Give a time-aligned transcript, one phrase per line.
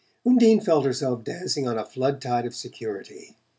[0.25, 3.35] Undine felt herself dancing on a flood tide of security.